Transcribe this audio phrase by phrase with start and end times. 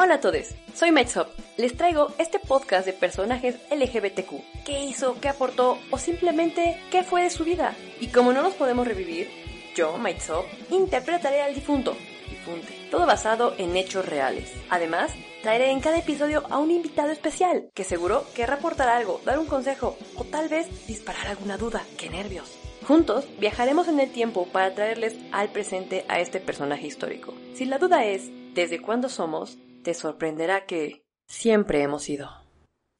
[0.00, 1.26] Hola a todos, soy Metsop.
[1.56, 4.64] Les traigo este podcast de personajes LGBTQ.
[4.64, 5.20] ¿Qué hizo?
[5.20, 5.76] ¿Qué aportó?
[5.90, 7.74] ¿O simplemente qué fue de su vida?
[7.98, 9.28] Y como no los podemos revivir,
[9.74, 11.96] yo, Metsop, interpretaré al difunto.
[12.30, 12.72] Difunte.
[12.92, 14.52] Todo basado en hechos reales.
[14.70, 15.10] Además,
[15.42, 19.46] traeré en cada episodio a un invitado especial que seguro querrá aportar algo, dar un
[19.46, 21.82] consejo o tal vez disparar alguna duda.
[21.96, 22.56] ¡Qué nervios!
[22.86, 27.34] Juntos viajaremos en el tiempo para traerles al presente a este personaje histórico.
[27.54, 29.58] Si la duda es ¿desde cuándo somos?
[29.88, 32.30] Te sorprenderá que siempre hemos sido.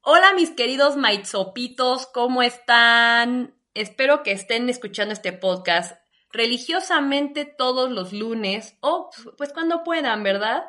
[0.01, 3.53] Hola mis queridos maitzopitos, ¿cómo están?
[3.75, 10.63] Espero que estén escuchando este podcast religiosamente todos los lunes o pues cuando puedan, ¿verdad?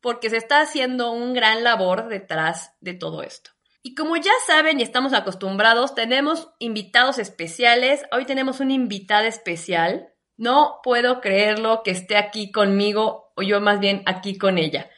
[0.00, 3.52] Porque se está haciendo un gran labor detrás de todo esto.
[3.84, 8.02] Y como ya saben y estamos acostumbrados, tenemos invitados especiales.
[8.10, 10.08] Hoy tenemos una invitada especial.
[10.36, 14.90] No puedo creerlo que esté aquí conmigo o yo más bien aquí con ella.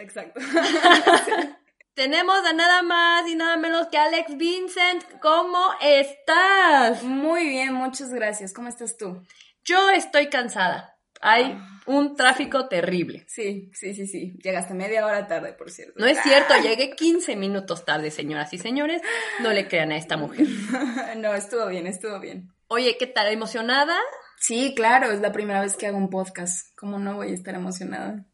[0.00, 0.40] Exacto.
[1.94, 5.04] Tenemos a nada más y nada menos que Alex Vincent.
[5.20, 7.02] ¿Cómo estás?
[7.02, 8.54] Muy bien, muchas gracias.
[8.54, 9.22] ¿Cómo estás tú?
[9.64, 10.96] Yo estoy cansada.
[11.20, 13.26] Hay ah, un tráfico terrible.
[13.28, 14.38] Sí, sí, sí, sí.
[14.42, 15.92] Llegaste media hora tarde, por cierto.
[15.98, 19.02] No es cierto, llegué 15 minutos tarde, señoras y señores.
[19.40, 20.46] No le crean a esta mujer.
[21.18, 22.50] no, estuvo bien, estuvo bien.
[22.68, 23.30] Oye, ¿qué tal?
[23.30, 23.98] ¿Emocionada?
[24.38, 26.74] Sí, claro, es la primera vez que hago un podcast.
[26.78, 28.24] ¿Cómo no voy a estar emocionada?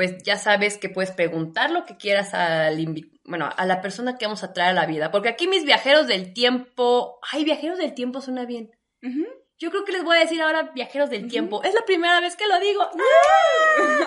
[0.00, 2.82] Pues ya sabes que puedes preguntar lo que quieras al
[3.24, 5.10] bueno, a la persona que vamos a traer a la vida.
[5.10, 8.70] Porque aquí mis viajeros del tiempo, ay, viajeros del tiempo suena bien.
[9.58, 11.62] Yo creo que les voy a decir ahora viajeros del tiempo.
[11.64, 12.88] Es la primera vez que lo digo.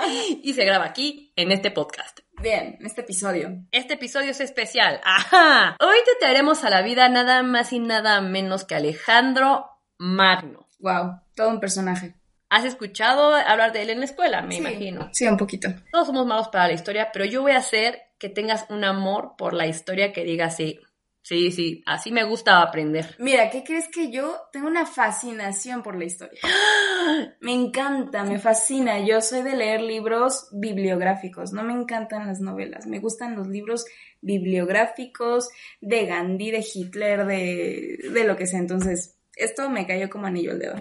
[0.42, 2.22] y se graba aquí, en este podcast.
[2.42, 3.64] Bien, este episodio.
[3.72, 5.00] Este episodio es especial.
[5.04, 5.78] Ajá.
[5.80, 10.68] Hoy te traeremos a la vida nada más y nada menos que Alejandro Magno.
[10.80, 12.16] Wow, todo un personaje.
[12.54, 14.44] ¿Has escuchado hablar de él en la escuela?
[14.44, 15.10] Me imagino.
[15.12, 15.70] Sí, un poquito.
[15.92, 19.34] Todos somos malos para la historia, pero yo voy a hacer que tengas un amor
[19.40, 20.80] por la historia que diga sí.
[21.24, 23.16] Sí, sí, así me gusta aprender.
[23.18, 26.42] Mira, ¿qué crees que yo tengo una fascinación por la historia?
[27.42, 29.00] Me encanta, me fascina.
[29.00, 33.86] Yo soy de leer libros bibliográficos, no me encantan las novelas, me gustan los libros
[34.22, 35.50] bibliográficos
[35.82, 38.60] de Gandhi, de Hitler, de, de lo que sea.
[38.60, 40.76] Entonces, esto me cayó como anillo al dedo.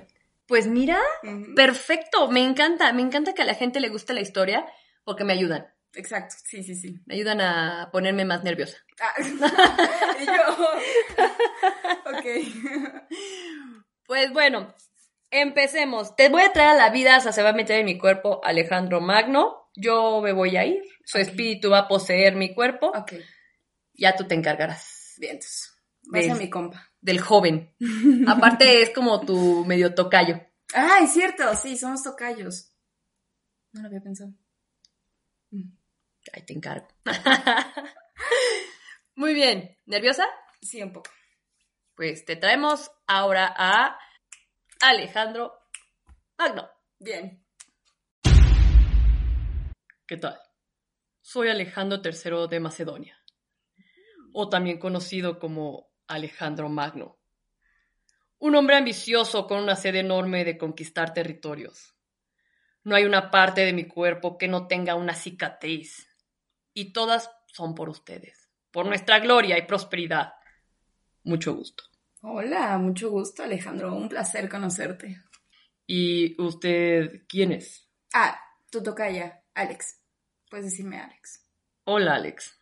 [0.52, 1.00] Pues mira,
[1.56, 4.66] perfecto, me encanta, me encanta que a la gente le guste la historia
[5.02, 5.66] porque me ayudan.
[5.94, 7.00] Exacto, sí, sí, sí.
[7.06, 8.76] Me ayudan a ponerme más nerviosa.
[9.00, 9.14] Ah.
[10.20, 10.68] y yo.
[12.18, 12.26] ok.
[14.06, 14.74] Pues bueno,
[15.30, 16.16] empecemos.
[16.16, 17.96] Te voy a traer a la vida, o sea, se va a meter en mi
[17.96, 19.70] cuerpo Alejandro Magno.
[19.74, 20.82] Yo me voy a ir.
[21.06, 22.88] Su espíritu va a poseer mi cuerpo.
[22.88, 23.14] Ok.
[23.94, 25.14] Ya tú te encargarás.
[25.16, 25.72] Bien, entonces.
[26.02, 27.74] Vas a mi compa del joven.
[28.26, 30.40] Aparte es como tu medio tocayo.
[30.74, 32.72] Ah, es cierto, sí, somos tocayos.
[33.72, 34.32] No lo había pensado.
[35.50, 35.70] Mm.
[36.32, 36.88] Ahí te encargo.
[39.16, 39.76] Muy bien.
[39.84, 40.24] ¿Nerviosa?
[40.62, 41.10] Sí, un poco.
[41.94, 43.98] Pues te traemos ahora a
[44.80, 45.52] Alejandro
[46.38, 46.70] Magno.
[46.98, 47.44] Bien.
[50.06, 50.40] ¿Qué tal?
[51.20, 53.18] Soy Alejandro III de Macedonia,
[54.32, 57.18] o también conocido como Alejandro Magno.
[58.38, 61.94] Un hombre ambicioso con una sed enorme de conquistar territorios.
[62.84, 66.08] No hay una parte de mi cuerpo que no tenga una cicatriz.
[66.74, 70.34] Y todas son por ustedes, por nuestra gloria y prosperidad.
[71.22, 71.84] Mucho gusto.
[72.22, 75.22] Hola, mucho gusto Alejandro, un placer conocerte.
[75.86, 77.88] ¿Y usted quién es?
[78.14, 78.40] Ah,
[78.70, 80.00] tu tocaya, Alex.
[80.48, 81.44] Puedes decirme Alex.
[81.84, 82.58] Hola, Alex.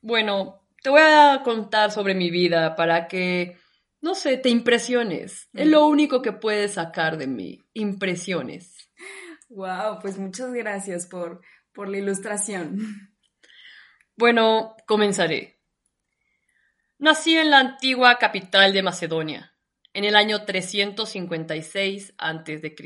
[0.00, 3.58] Bueno, te voy a contar sobre mi vida para que,
[4.00, 5.48] no sé, te impresiones.
[5.52, 8.90] Es lo único que puedes sacar de mí, impresiones.
[9.48, 11.42] Wow, pues muchas gracias por,
[11.72, 12.78] por la ilustración.
[14.16, 15.60] Bueno, comenzaré.
[16.98, 19.54] Nací en la antigua capital de Macedonia,
[19.94, 22.76] en el año 356 a.C.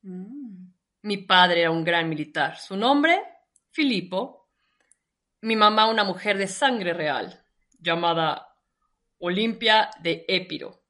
[0.00, 0.72] Mm.
[1.02, 2.56] Mi padre era un gran militar.
[2.56, 3.20] Su nombre,
[3.70, 4.48] Filipo,
[5.42, 7.44] mi mamá una mujer de sangre real,
[7.78, 8.54] llamada
[9.18, 10.82] Olimpia de Épiro.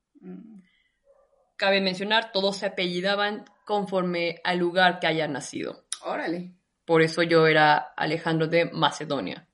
[1.56, 5.84] Cabe mencionar, todos se apellidaban conforme al lugar que hayan nacido.
[6.02, 6.54] Órale.
[6.84, 9.46] Por eso yo era Alejandro de Macedonia.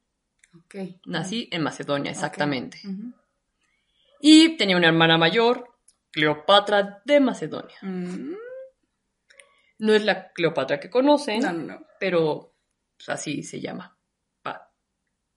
[0.66, 1.00] Okay.
[1.06, 2.80] Nací en Macedonia, exactamente.
[4.20, 5.68] Y tenía una hermana mayor,
[6.12, 7.76] Cleopatra de Macedonia.
[7.82, 8.34] Mm.
[9.78, 11.86] No es la Cleopatra que conocen, no, no, no.
[11.98, 12.54] pero
[12.96, 13.94] pues, así se llama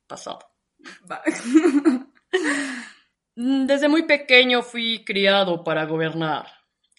[0.08, 0.40] pasado.
[3.36, 6.48] Desde muy pequeño fui criado para gobernar.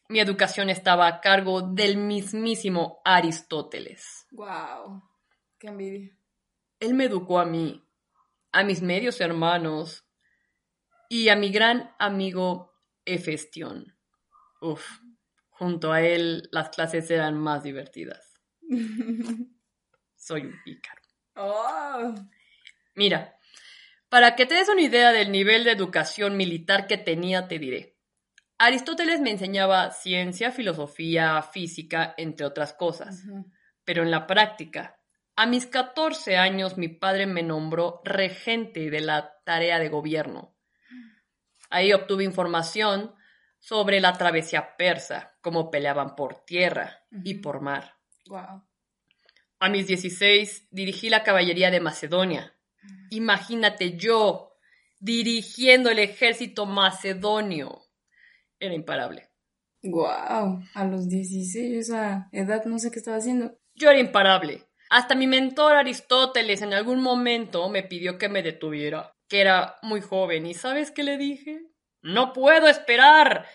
[0.09, 4.27] Mi educación estaba a cargo del mismísimo Aristóteles.
[4.31, 5.03] ¡Wow!
[5.59, 6.17] ¡Qué envidia!
[6.81, 7.85] Él me educó a mí,
[8.53, 10.07] a mis medios hermanos
[11.09, 12.73] y a mi gran amigo
[13.05, 13.97] Efestión.
[14.61, 14.87] Uf,
[15.51, 18.41] junto a él las clases eran más divertidas.
[20.17, 21.01] Soy un pícaro.
[21.37, 22.15] Oh.
[22.95, 23.38] Mira,
[24.09, 27.97] para que te des una idea del nivel de educación militar que tenía, te diré.
[28.59, 33.23] Aristóteles me enseñaba ciencia, filosofía, física, entre otras cosas.
[33.85, 34.99] Pero en la práctica,
[35.37, 40.57] a mis 14 años mi padre me nombró regente de la tarea de gobierno.
[41.71, 43.15] Ahí obtuve información
[43.61, 47.95] sobre la travesía persa, cómo peleaban por tierra y por mar.
[49.61, 52.58] A mis 16 dirigí la caballería de Macedonia.
[53.11, 54.53] Imagínate yo
[55.01, 57.83] dirigiendo el ejército macedonio.
[58.59, 59.29] Era imparable.
[59.83, 63.57] Wow, a los 16, esa edad no sé qué estaba haciendo.
[63.75, 64.69] Yo era imparable.
[64.91, 70.01] Hasta mi mentor Aristóteles en algún momento me pidió que me detuviera, que era muy
[70.01, 70.47] joven.
[70.47, 71.61] ¿Y sabes qué le dije?
[72.03, 73.47] No puedo esperar.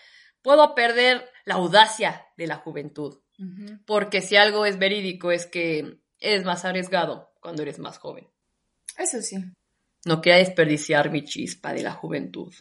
[0.42, 3.20] Puedo perder la audacia de la juventud.
[3.84, 8.28] Porque si algo es verídico es que eres más arriesgado cuando eres más joven.
[8.96, 9.36] Eso sí.
[10.04, 12.52] No quería desperdiciar mi chispa de la juventud.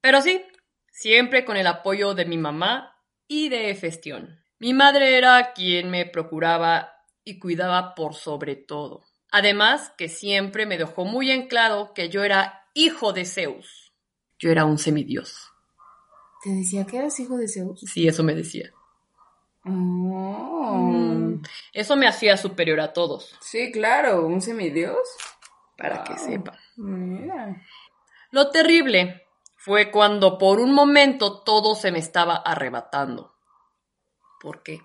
[0.00, 0.42] Pero sí,
[0.90, 2.94] siempre con el apoyo de mi mamá
[3.26, 4.38] y de Efestión.
[4.58, 6.92] Mi madre era quien me procuraba
[7.24, 9.04] y cuidaba por sobre todo.
[9.30, 13.92] Además, que siempre me dejó muy en claro que yo era hijo de Zeus.
[14.38, 15.50] Yo era un semidios.
[16.42, 17.80] ¿Te decía que eras hijo de Zeus?
[17.80, 18.70] Sí, eso me decía.
[19.64, 20.76] Oh.
[20.76, 23.36] Mm, eso me hacía superior a todos.
[23.40, 24.98] Sí, claro, un semidios.
[25.76, 26.58] Para que sepa.
[26.76, 27.62] Mira.
[28.30, 29.26] Lo terrible
[29.56, 33.34] fue cuando por un momento todo se me estaba arrebatando.
[34.40, 34.80] ¿Por qué?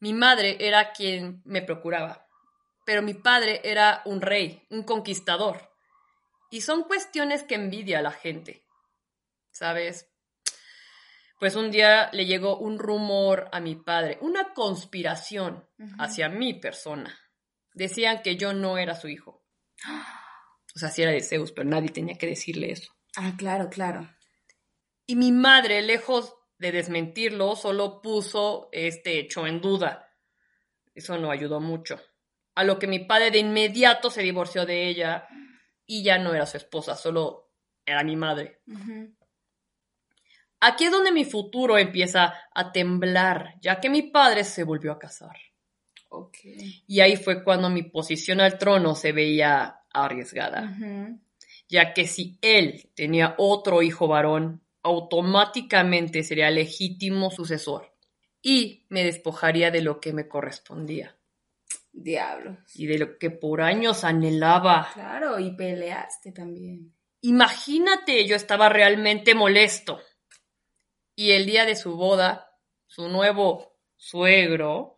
[0.00, 2.26] Mi madre era quien me procuraba,
[2.84, 5.70] pero mi padre era un rey, un conquistador.
[6.50, 8.64] Y son cuestiones que envidia a la gente.
[9.50, 10.11] ¿Sabes?
[11.42, 15.68] Pues un día le llegó un rumor a mi padre, una conspiración
[15.98, 17.18] hacia mi persona.
[17.74, 19.44] Decían que yo no era su hijo.
[20.72, 22.92] O sea, sí era de Zeus, pero nadie tenía que decirle eso.
[23.16, 24.08] Ah, claro, claro.
[25.04, 30.14] Y mi madre, lejos de desmentirlo, solo puso este hecho en duda.
[30.94, 32.00] Eso no ayudó mucho.
[32.54, 35.26] A lo que mi padre de inmediato se divorció de ella
[35.86, 37.50] y ya no era su esposa, solo
[37.84, 38.62] era mi madre.
[40.64, 44.98] Aquí es donde mi futuro empieza a temblar, ya que mi padre se volvió a
[45.00, 45.36] casar.
[46.86, 50.72] Y ahí fue cuando mi posición al trono se veía arriesgada,
[51.68, 57.92] ya que si él tenía otro hijo varón, automáticamente sería legítimo sucesor
[58.40, 61.16] y me despojaría de lo que me correspondía.
[61.92, 62.58] Diablos.
[62.76, 64.90] Y de lo que por años anhelaba.
[64.94, 66.94] Claro, y peleaste también.
[67.22, 70.00] Imagínate, yo estaba realmente molesto
[71.14, 74.96] y el día de su boda, su nuevo suegro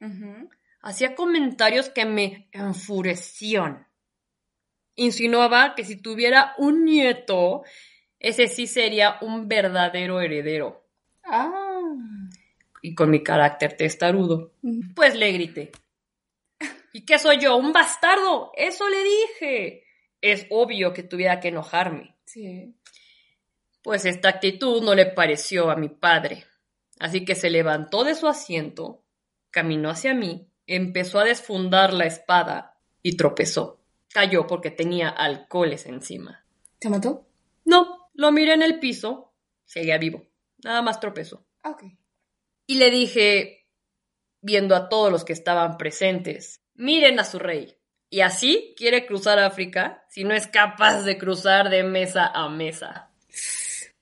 [0.81, 3.87] hacía comentarios que me enfurecían.
[4.97, 7.65] Insinuaba que si tuviera un nieto,
[8.21, 10.87] ese sí sería un verdadero heredero.
[11.25, 11.81] Ah.
[12.83, 14.53] Y con mi carácter testarudo,
[14.95, 15.73] pues le grité.
[16.93, 17.57] ¿Y qué soy yo?
[17.57, 18.53] ¿Un bastardo?
[18.55, 19.85] Eso le dije.
[20.21, 22.15] Es obvio que tuviera que enojarme.
[22.25, 22.75] Sí.
[23.85, 26.47] Pues esta actitud no le pareció a mi padre,
[27.01, 29.05] así que se levantó de su asiento,
[29.51, 33.85] caminó hacia mí, empezó a desfundar la espada y tropezó.
[34.09, 36.47] Cayó porque tenía alcoholes encima.
[36.79, 37.29] ¿Te mató?
[37.67, 39.35] No, lo miré en el piso,
[39.67, 40.25] seguía vivo,
[40.65, 41.45] nada más tropezó.
[41.63, 41.77] Ah.
[42.67, 43.69] Y le dije,
[44.41, 47.77] viendo a todos los que estaban presentes, miren a su rey.
[48.09, 53.11] Y así quiere cruzar África si no es capaz de cruzar de mesa a mesa.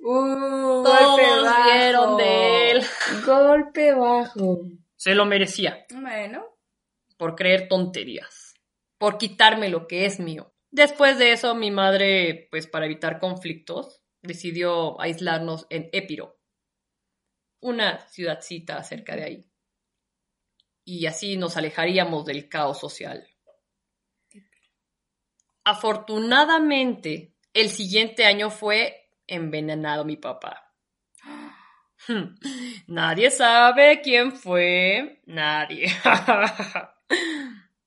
[0.04, 1.20] Uh, Todos
[1.64, 2.82] vieron de él.
[3.24, 4.62] Golpe bajo.
[4.96, 6.44] Se lo merecía Bueno.
[7.16, 8.54] por creer tonterías,
[8.98, 10.52] por quitarme lo que es mío.
[10.72, 16.38] Después de eso, mi madre, pues para evitar conflictos, decidió aislarnos en Épiro,
[17.60, 19.50] una ciudadcita cerca de ahí.
[20.84, 23.28] Y así nos alejaríamos del caos social.
[25.64, 30.74] Afortunadamente, el siguiente año fue envenenado mi papá.
[32.08, 32.34] Hmm.
[32.88, 35.20] Nadie sabe quién fue.
[35.26, 35.86] Nadie.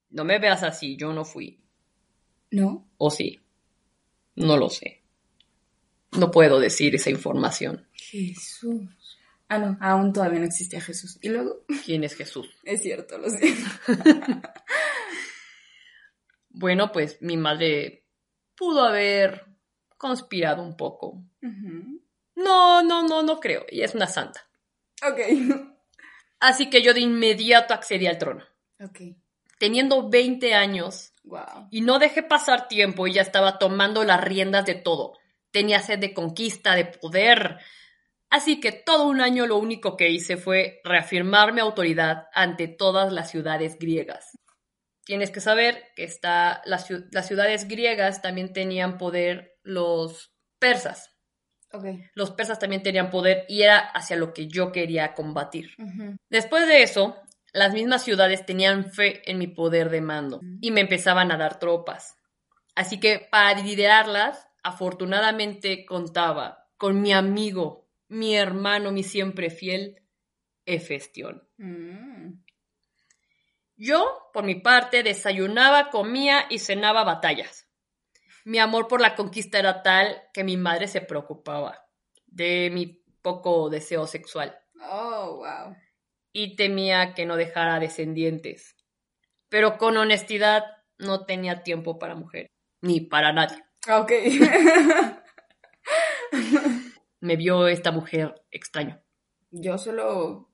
[0.10, 1.62] No me veas así, yo no fui.
[2.52, 2.88] ¿No?
[2.96, 3.42] ¿O sí?
[4.36, 5.04] No lo sé.
[6.14, 7.86] No puedo decir esa información.
[7.92, 9.20] Jesús.
[9.50, 11.20] Ah, no, aún todavía no existía Jesús.
[11.22, 11.66] ¿Y luego?
[11.84, 12.48] ¿Quién es Jesús?
[12.64, 13.56] Es cierto, lo sé.
[16.58, 18.06] Bueno, pues mi madre
[18.56, 19.46] pudo haber
[19.98, 21.22] conspirado un poco.
[22.36, 23.66] No, no, no, no creo.
[23.70, 24.48] Ella es una santa.
[25.08, 25.20] Ok.
[26.40, 28.44] Así que yo de inmediato accedí al trono.
[28.84, 29.00] Ok.
[29.58, 31.70] Teniendo 20 años, Wow.
[31.72, 35.18] y no dejé pasar tiempo y ya estaba tomando las riendas de todo.
[35.50, 37.58] Tenía sed de conquista, de poder.
[38.30, 43.12] Así que todo un año lo único que hice fue reafirmar mi autoridad ante todas
[43.14, 44.38] las ciudades griegas.
[45.06, 51.16] Tienes que saber que está, las, las ciudades griegas también tenían poder los persas.
[52.14, 55.72] Los persas también tenían poder y era hacia lo que yo quería combatir.
[56.30, 57.18] Después de eso,
[57.54, 61.60] las mismas ciudades tenían fe en mi poder de mando y me empezaban a dar
[61.60, 62.16] tropas.
[62.76, 70.02] Así que para liderarlas, afortunadamente contaba con mi amigo, mi hermano, mi siempre fiel,
[70.68, 71.48] Hefestión.
[71.58, 72.44] Mm.
[73.78, 77.68] Yo, por mi parte, desayunaba, comía y cenaba batallas.
[78.46, 81.82] Mi amor por la conquista era tal que mi madre se preocupaba
[82.28, 84.58] de mi poco deseo sexual.
[84.82, 85.76] Oh, wow.
[86.32, 88.76] y temía que no dejara descendientes.
[89.50, 90.64] Pero con honestidad
[90.98, 92.52] no tenía tiempo para mujer,
[92.82, 93.64] ni para nadie.
[93.90, 94.12] Ok.
[97.22, 99.02] Me vio esta mujer extraño.
[99.50, 100.50] Yo solo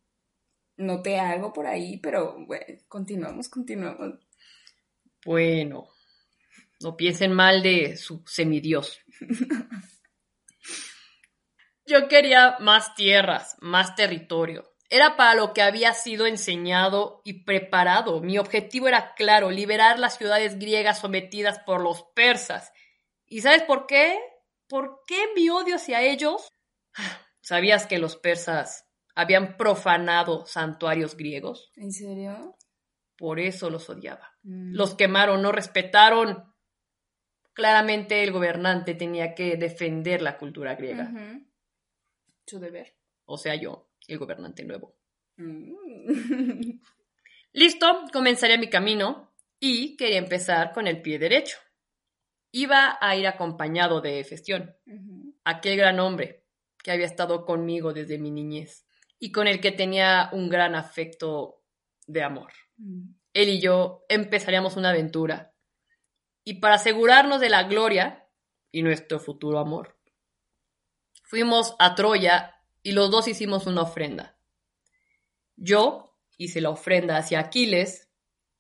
[0.82, 4.20] noté algo por ahí, pero bueno, continuamos, continuamos.
[5.26, 5.88] Bueno,
[6.82, 9.00] no piensen mal de su semidios.
[11.86, 14.72] Yo quería más tierras, más territorio.
[14.90, 18.22] Era para lo que había sido enseñado y preparado.
[18.22, 22.72] Mi objetivo era claro, liberar las ciudades griegas sometidas por los persas.
[23.26, 24.20] ¿Y sabes por qué?
[24.68, 26.48] ¿Por qué mi odio hacia ellos?
[27.42, 31.72] ¿Sabías que los persas habían profanado santuarios griegos?
[31.76, 32.58] ¿En serio?
[33.18, 34.36] Por eso los odiaba.
[34.44, 34.74] Mm.
[34.74, 36.54] Los quemaron, no respetaron.
[37.54, 41.12] Claramente el gobernante tenía que defender la cultura griega.
[42.46, 42.96] Su deber.
[43.26, 44.96] O sea, yo, el gobernante nuevo.
[45.38, 45.74] Mm.
[47.54, 51.58] Listo, comenzaría mi camino y quería empezar con el pie derecho.
[52.54, 54.76] Iba a ir acompañado de Festión,
[55.44, 56.46] aquel gran hombre
[56.84, 58.86] que había estado conmigo desde mi niñez
[59.24, 61.62] y con el que tenía un gran afecto
[62.08, 62.52] de amor.
[62.78, 63.14] Mm.
[63.34, 65.54] Él y yo empezaríamos una aventura.
[66.44, 68.28] Y para asegurarnos de la gloria
[68.72, 69.96] y nuestro futuro amor,
[71.24, 74.40] fuimos a Troya y los dos hicimos una ofrenda.
[75.56, 78.10] Yo hice la ofrenda hacia Aquiles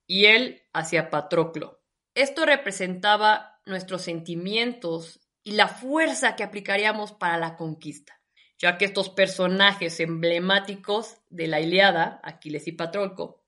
[0.06, 1.82] y él hacia Patroclo.
[2.14, 8.21] Esto representaba nuestros sentimientos y la fuerza que aplicaríamos para la conquista,
[8.62, 13.44] ya que estos personajes emblemáticos de la Iliada, Aquiles y Patroclo,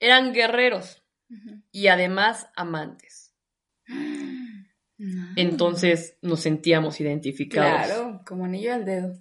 [0.00, 1.02] eran guerreros
[1.70, 3.34] y además amantes.
[4.96, 5.26] No.
[5.34, 7.86] Entonces nos sentíamos identificados.
[7.86, 9.18] Claro, como anillo al dedo.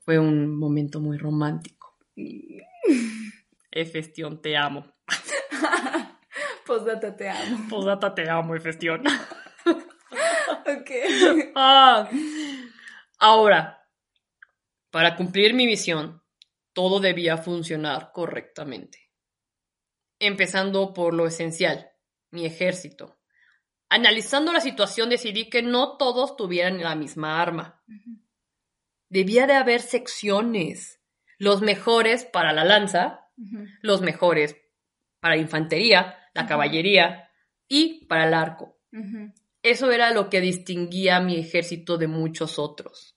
[0.00, 1.98] Fue un momento muy romántico.
[3.70, 4.86] Efestión, te amo.
[6.66, 7.68] Postdata, te amo.
[7.70, 9.02] Posdata, te amo, Efestión.
[10.66, 10.90] Ok.
[11.56, 12.08] Ah.
[13.18, 13.83] Ahora,
[14.94, 16.22] para cumplir mi misión,
[16.72, 19.10] todo debía funcionar correctamente.
[20.20, 21.90] Empezando por lo esencial,
[22.30, 23.18] mi ejército.
[23.88, 27.82] Analizando la situación decidí que no todos tuvieran la misma arma.
[29.08, 31.00] Debía de haber secciones.
[31.38, 33.32] Los mejores para la lanza,
[33.80, 34.56] los mejores
[35.18, 37.32] para infantería, la caballería
[37.66, 38.78] y para el arco.
[39.60, 43.13] Eso era lo que distinguía a mi ejército de muchos otros,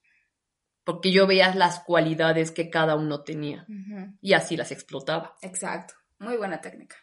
[0.88, 3.66] porque yo veía las cualidades que cada uno tenía
[4.22, 5.96] y así las explotaba, Exacto.
[6.20, 6.96] Muy buena técnica.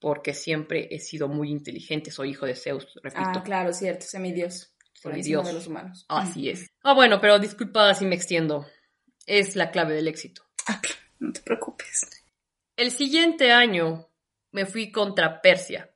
[0.00, 3.22] porque siempre he sido muy inteligente, soy hijo de Zeus, repito.
[3.38, 4.06] Ah, claro, cierto.
[4.06, 4.72] Semidios.
[5.02, 5.46] Por Soy encima Dios.
[5.48, 6.06] de los humanos.
[6.08, 6.70] Así es.
[6.82, 8.66] Ah, bueno, pero disculpa si me extiendo.
[9.26, 10.42] Es la clave del éxito.
[11.18, 12.24] No te preocupes.
[12.76, 14.08] El siguiente año
[14.52, 15.90] me fui contra Persia.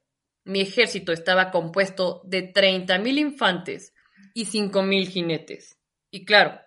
[0.45, 3.95] Mi ejército estaba compuesto de 30.000 infantes
[4.35, 5.79] y 5.000 jinetes.
[6.11, 6.61] Y claro,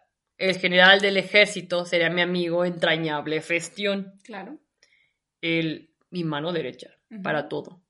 [0.50, 4.60] el general del ejército sería mi amigo entrañable Festión, Claro.
[5.42, 6.90] el, mi mano derecha
[7.24, 7.82] para todo.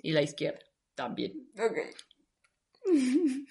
[0.00, 0.60] Y la izquierda
[0.94, 1.50] también.
[1.58, 1.78] Ok.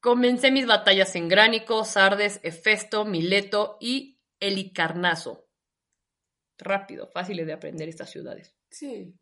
[0.00, 5.48] Comencé mis batallas en Gránico, Sardes, Hefesto, Mileto y Helicarnaso.
[6.58, 8.54] Rápido, fáciles de aprender estas ciudades.
[8.70, 9.14] Sí.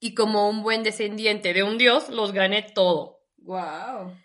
[0.00, 3.20] Y como un buen descendiente de un dios, los gané todo.
[3.38, 4.16] Wow.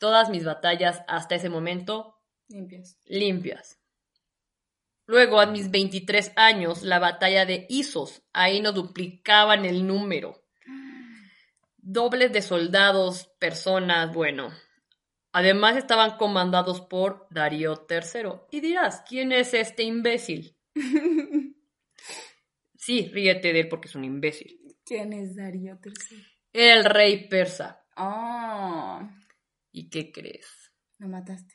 [0.00, 2.16] Todas mis batallas hasta ese momento
[2.48, 2.98] Limpias.
[3.04, 3.78] limpias.
[5.06, 8.22] Luego, a mis 23 años, la batalla de Isos.
[8.32, 10.42] Ahí nos duplicaban el número.
[11.76, 14.50] dobles de soldados, personas, bueno.
[15.32, 18.40] Además estaban comandados por Darío III.
[18.50, 20.56] Y dirás, ¿quién es este imbécil?
[22.74, 24.58] sí, ríete de él porque es un imbécil.
[24.84, 26.24] ¿Quién es Darío III?
[26.52, 27.84] El rey persa.
[27.96, 29.00] Oh,
[29.72, 30.72] ¿Y qué crees?
[30.98, 31.54] lo mataste.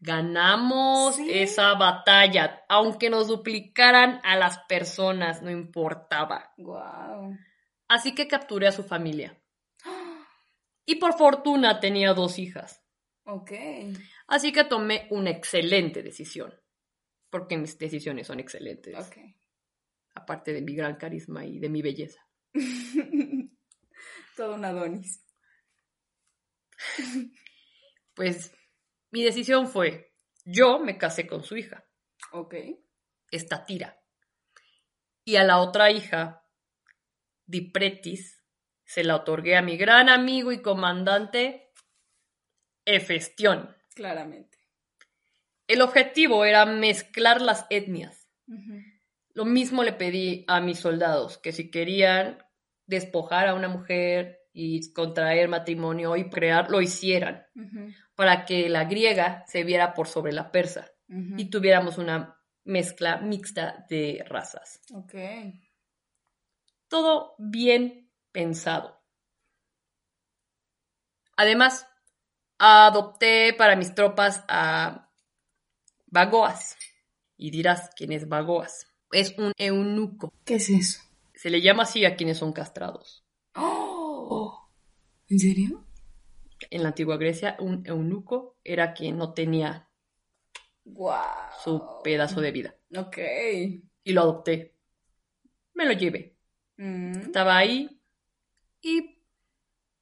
[0.00, 1.28] Ganamos Sí.
[1.30, 6.52] esa batalla, aunque nos duplicaran a las personas, no importaba.
[6.58, 7.36] Wow.
[7.88, 9.38] Así que capturé a su familia.
[10.88, 12.82] Y por fortuna tenía dos hijas.
[13.24, 13.50] Ok.
[14.28, 16.54] Así que tomé una excelente decisión.
[17.28, 18.94] Porque mis decisiones son excelentes.
[18.96, 19.16] Ok.
[20.14, 22.20] Aparte de mi gran carisma y de mi belleza.
[24.36, 25.22] Todo un Adonis.
[28.16, 28.52] Pues
[29.12, 31.86] mi decisión fue, yo me casé con su hija,
[32.32, 32.54] Ok.
[33.30, 34.00] Estatira.
[35.24, 36.44] Y a la otra hija,
[37.44, 38.42] Dipretis,
[38.84, 41.72] se la otorgué a mi gran amigo y comandante,
[42.84, 43.76] Hefestión.
[43.94, 44.58] Claramente.
[45.66, 48.28] El objetivo era mezclar las etnias.
[49.34, 52.38] Lo mismo le pedí a mis soldados, que si querían
[52.86, 57.92] despojar a una mujer y contraer matrimonio y crear, lo hicieran, Ujú.
[58.16, 63.86] Para que la griega se viera por sobre la persa y tuviéramos una mezcla mixta
[63.88, 64.80] de razas.
[64.92, 65.14] Ok.
[66.88, 69.00] Todo bien pensado.
[71.36, 71.86] Además,
[72.58, 75.10] adopté para mis tropas a
[76.06, 76.76] Bagoas.
[77.36, 78.86] Y dirás, ¿quién es Bagoas?
[79.12, 80.32] Es un eunuco.
[80.44, 81.00] ¿Qué es eso?
[81.34, 83.24] Se le llama así a quienes son castrados.
[83.54, 84.68] Oh.
[85.28, 85.85] ¿En serio?
[86.70, 89.88] En la antigua Grecia, un eunuco era quien no tenía
[90.84, 91.14] Wow.
[91.64, 92.74] su pedazo de vida.
[92.96, 93.18] Ok.
[94.04, 94.76] Y lo adopté.
[95.74, 96.36] Me lo llevé.
[96.76, 97.12] Mm.
[97.18, 98.00] Estaba ahí
[98.80, 99.20] y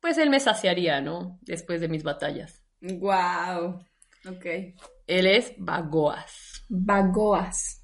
[0.00, 1.38] pues él me saciaría, ¿no?
[1.42, 2.62] Después de mis batallas.
[2.82, 3.84] Wow.
[4.28, 4.44] Ok.
[5.06, 6.64] Él es Bagoas.
[6.68, 7.83] Bagoas.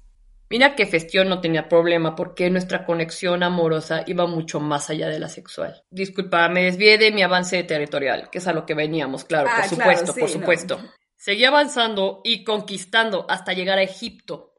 [0.51, 5.17] Mira que Festión no tenía problema porque nuestra conexión amorosa iba mucho más allá de
[5.17, 5.81] la sexual.
[5.89, 9.61] Disculpa, me desvié de mi avance territorial, que es a lo que veníamos, claro, Ah,
[9.61, 10.33] por claro, supuesto, sí, por no.
[10.35, 10.79] supuesto.
[11.15, 14.53] Seguí avanzando y conquistando hasta llegar a Egipto.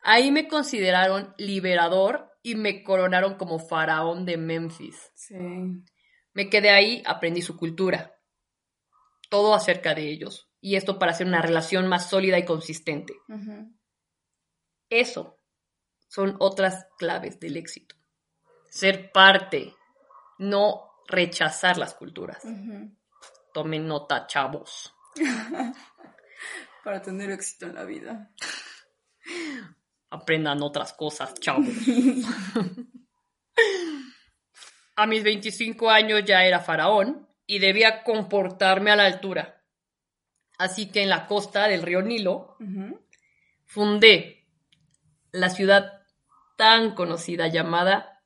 [0.00, 5.10] Ahí me consideraron liberador y me coronaron como faraón de Memphis.
[5.14, 5.34] Sí.
[6.34, 8.14] Me quedé ahí, aprendí su cultura,
[9.28, 13.14] todo acerca de ellos, y esto para hacer una relación más sólida y consistente.
[14.90, 15.38] Eso
[16.08, 17.96] son otras claves del éxito.
[18.70, 19.74] Ser parte,
[20.38, 22.42] no rechazar las culturas.
[23.52, 24.94] Tomen nota, chavos.
[26.84, 28.30] Para tener éxito en la vida.
[30.10, 31.68] Aprendan otras cosas, chavos.
[34.96, 39.62] A mis 25 años ya era faraón y debía comportarme a la altura.
[40.58, 42.56] Así que en la costa del río Nilo
[43.66, 44.35] fundé
[45.36, 46.02] la ciudad
[46.56, 48.22] tan conocida llamada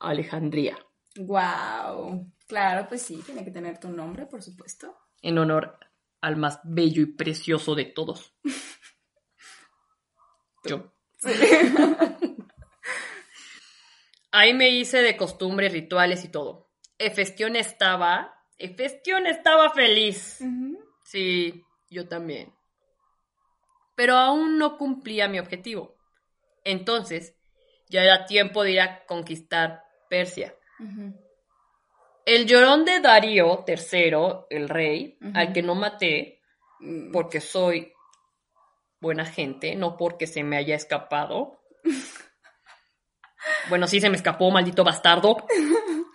[0.00, 0.76] Alejandría,
[1.16, 2.32] Wow.
[2.48, 4.96] Claro, pues sí, tiene que tener tu nombre, por supuesto.
[5.22, 5.78] en honor
[6.20, 8.34] al más bello y precioso de todos.
[10.64, 10.92] Yo.
[14.32, 16.70] Ahí me hice de costumbres, rituales y todo.
[16.98, 20.40] Hefestión estaba, Hefestión estaba feliz.
[21.04, 22.54] Sí, yo también.
[23.94, 25.96] Pero aún no cumplía mi objetivo.
[26.64, 27.36] Entonces,
[27.88, 30.54] ya era tiempo de ir a conquistar Persia.
[32.26, 36.40] El llorón de Darío III, el rey, al que no maté,
[36.80, 37.12] Mm.
[37.12, 37.92] porque soy
[39.00, 41.60] buena gente, no porque se me haya escapado.
[43.68, 45.46] Bueno, sí se me escapó, maldito bastardo.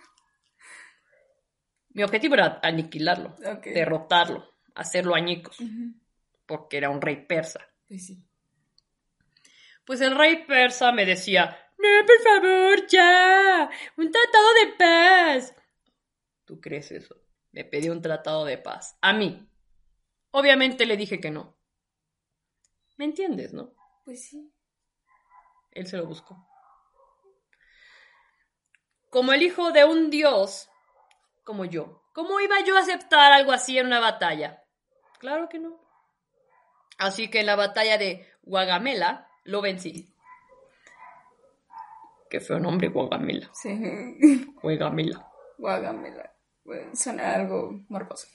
[1.90, 5.56] Mi objetivo era aniquilarlo, derrotarlo, hacerlo añicos,
[6.46, 7.60] porque era un rey persa.
[7.86, 8.24] Pues sí.
[9.84, 15.54] Pues el rey persa me decía, no, por favor, ya, un tratado de paz.
[16.44, 17.16] ¿Tú crees eso?
[17.52, 18.98] Me pidió un tratado de paz.
[19.00, 19.48] A mí.
[20.32, 21.56] Obviamente le dije que no.
[22.96, 23.74] ¿Me entiendes, no?
[24.04, 24.52] Pues sí.
[25.72, 26.46] Él se lo buscó.
[29.08, 30.68] Como el hijo de un dios,
[31.44, 32.04] como yo.
[32.12, 34.64] ¿Cómo iba yo a aceptar algo así en una batalla?
[35.18, 35.80] Claro que no.
[36.98, 40.12] Así que en la batalla de Guagamela lo vencí.
[42.28, 43.50] Qué feo nombre, Guagamela.
[43.52, 43.70] Sí.
[44.62, 45.26] Guagamela.
[45.58, 46.32] Guágamela.
[46.64, 48.28] Bueno, suena algo morboso.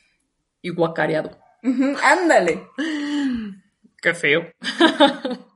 [0.61, 1.37] Y guacareado.
[2.03, 2.67] Ándale.
[4.01, 4.51] Qué feo.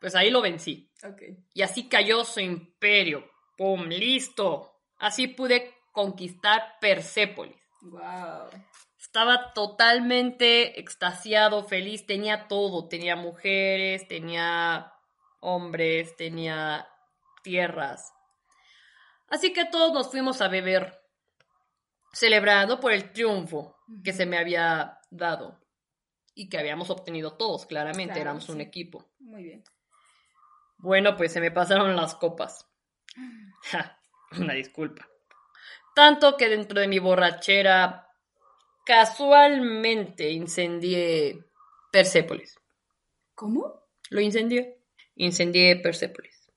[0.00, 0.90] pues ahí lo vencí.
[1.04, 1.22] Ok.
[1.54, 3.24] Y así cayó su imperio.
[3.56, 3.84] ¡Pum!
[3.88, 4.72] ¡Listo!
[4.98, 7.56] Así pude conquistar Persépolis.
[7.82, 8.50] Wow.
[9.08, 14.92] Estaba totalmente extasiado, feliz, tenía todo, tenía mujeres, tenía
[15.40, 16.86] hombres, tenía
[17.42, 18.12] tierras.
[19.30, 21.00] Así que todos nos fuimos a beber,
[22.12, 25.58] celebrando por el triunfo que se me había dado
[26.34, 29.10] y que habíamos obtenido todos, claramente, Claro, éramos un equipo.
[29.20, 29.64] Muy bien.
[30.76, 32.68] Bueno, pues se me pasaron las copas.
[33.70, 33.98] Ja,
[34.38, 35.08] una disculpa.
[35.94, 38.07] Tanto que dentro de mi borrachera
[38.88, 41.44] casualmente incendié
[41.92, 42.58] Persépolis.
[43.34, 43.82] ¿Cómo?
[44.08, 44.80] Lo incendié.
[45.16, 46.50] Incendié Persépolis.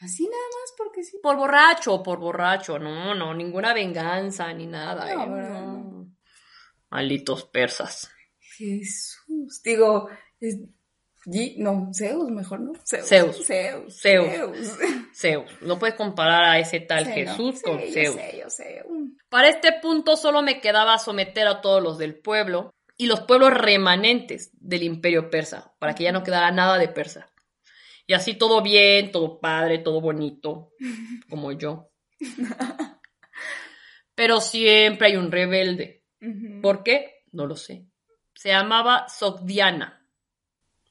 [0.00, 1.18] Así nada más porque sí.
[1.22, 2.78] Por borracho, por borracho.
[2.78, 5.14] No, no, ninguna venganza ni nada.
[5.14, 6.06] No, ¿eh?
[6.88, 8.10] Malditos persas.
[8.38, 9.60] Jesús.
[9.62, 10.08] Digo,
[10.40, 10.56] es...
[11.56, 12.72] No, Zeus mejor, ¿no?
[12.84, 13.08] Zeus.
[13.08, 13.46] Zeus.
[13.46, 14.00] Zeus.
[14.00, 14.78] Zeus.
[15.12, 15.50] Zeus.
[15.60, 17.14] No puedes comparar a ese tal Sí, ¿no?
[17.32, 18.14] Jesús Sí, con yo Zeus.
[18.14, 18.84] sé, yo sé.
[18.88, 19.16] Mm.
[19.28, 23.52] Para este punto solo me quedaba someter a todos los del pueblo y los pueblos
[23.52, 27.28] remanentes del imperio persa, para que ya no quedara nada de persa.
[28.06, 30.70] Y así todo bien, todo padre, todo bonito,
[31.28, 31.90] como yo.
[34.14, 36.04] Pero siempre hay un rebelde.
[36.62, 37.24] ¿Por qué?
[37.32, 37.84] No lo sé.
[38.34, 40.05] Se llamaba Sogdiana.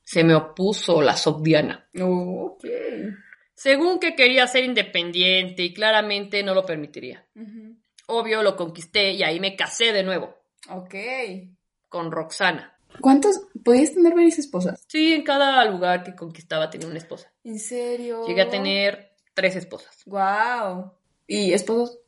[0.06, 1.90] Se me opuso la Sogdiana.
[2.00, 2.66] Oh, ok.
[3.56, 7.26] Según que quería ser independiente y claramente no lo permitiría.
[8.08, 10.36] Obvio, lo conquisté y ahí me casé de nuevo
[10.70, 10.94] Ok.
[11.90, 12.78] con Roxana.
[13.02, 13.42] ¿Cuántos?
[13.64, 14.86] ¿Podías tener varias esposas?
[14.88, 17.34] Sí, en cada lugar que conquistaba tenía una esposa.
[17.44, 18.26] ¿En serio?
[18.28, 20.04] Llegué a tener tres esposas.
[20.06, 20.94] Wow.
[21.28, 22.00] ¿Y esposos?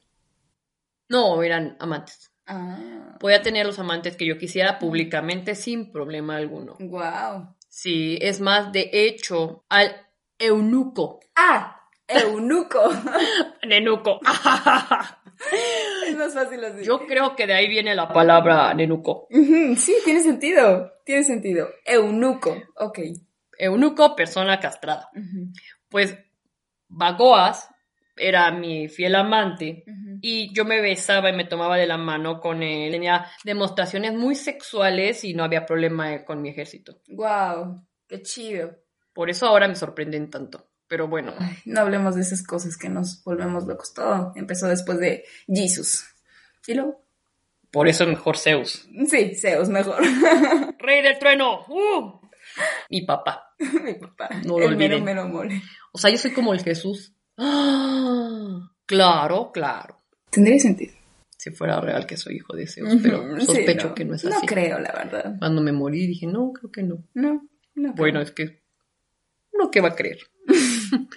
[1.09, 2.31] No, eran amantes.
[2.45, 3.17] Ah.
[3.19, 6.75] Podía tener los amantes que yo quisiera públicamente sin problema alguno.
[6.79, 7.55] Wow.
[7.77, 9.95] Sí, es más, de hecho, al
[10.39, 11.19] eunuco.
[11.35, 12.79] Ah, eunuco.
[13.67, 14.19] Nenuco.
[16.07, 16.83] es más fácil así.
[16.83, 19.27] Yo creo que de ahí viene la palabra nenuco.
[19.29, 20.91] Sí, tiene sentido.
[21.05, 21.67] Tiene sentido.
[21.85, 22.57] Eunuco.
[22.77, 22.97] Ok.
[23.59, 25.11] Eunuco, persona castrada.
[25.87, 26.17] Pues
[26.87, 27.69] Bagoas
[28.15, 29.85] era mi fiel amante.
[30.21, 32.91] Y yo me besaba y me tomaba de la mano con él.
[32.91, 37.01] Tenía demostraciones muy sexuales y no había problema con mi ejército.
[37.09, 37.83] Wow.
[38.07, 38.75] Qué chido.
[39.13, 40.69] Por eso ahora me sorprenden tanto.
[40.87, 43.93] Pero bueno, Ay, no hablemos de esas cosas que nos volvemos locos.
[43.93, 46.05] Todo empezó después de Jesus.
[46.65, 47.07] ¿Y luego?
[47.71, 48.87] por eso es mejor Zeus.
[49.07, 50.01] Sí, Zeus mejor.
[50.79, 51.65] ¡Rey del trueno!
[51.67, 52.19] ¡Uh!
[52.89, 53.53] Mi papá.
[53.83, 54.29] Mi papá.
[54.45, 55.61] No lo El mero mero mole.
[55.91, 57.13] O sea, yo soy como el Jesús.
[57.37, 58.71] ¡Ah!
[58.85, 59.96] Claro, claro.
[60.37, 60.93] Tendría sentido.
[61.35, 64.35] Si fuera real que soy hijo de Zeus, pero sí, sospecho que no es así.
[64.35, 65.35] No creo, la verdad.
[65.39, 67.03] Cuando me morí dije, no, creo que no.
[67.15, 67.93] No, no.
[67.95, 68.21] Bueno, creo.
[68.21, 68.63] es que
[69.51, 70.19] uno que va a creer.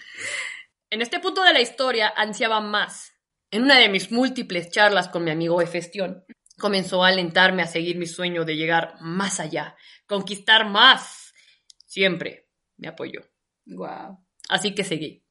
[0.90, 3.12] en este punto de la historia ansiaba más.
[3.50, 6.24] En una de mis múltiples charlas con mi amigo Hefestión,
[6.58, 11.34] comenzó a alentarme a seguir mi sueño de llegar más allá, conquistar más.
[11.84, 13.20] Siempre me apoyó.
[13.66, 14.18] Wow.
[14.48, 15.26] Así que seguí.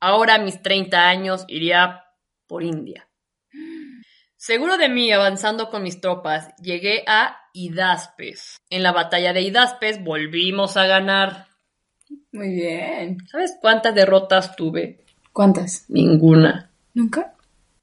[0.00, 2.00] Ahora a mis 30 años iría
[2.46, 3.08] por India.
[4.36, 8.56] Seguro de mí, avanzando con mis tropas, llegué a Hidaspes.
[8.68, 11.46] En la batalla de Hidaspes volvimos a ganar.
[12.32, 13.18] Muy bien.
[13.30, 15.04] ¿Sabes cuántas derrotas tuve?
[15.32, 15.86] ¿Cuántas?
[15.88, 16.70] Ninguna.
[16.92, 17.34] ¿Nunca?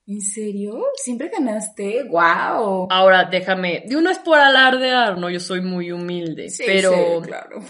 [0.05, 0.83] ¿En serio?
[0.95, 2.03] ¿Siempre ganaste?
[2.03, 2.87] ¡Wow!
[2.89, 7.27] Ahora déjame, de uno es por alardear, no, yo soy muy humilde, Sí, pero sí,
[7.27, 7.61] claro.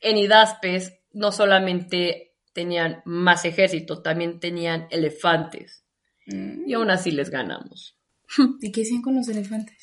[0.00, 5.85] en Hidaspes no solamente tenían más ejército, también tenían elefantes.
[6.26, 7.96] Y aún así les ganamos.
[8.60, 9.76] ¿Y qué hacían con los elefantes?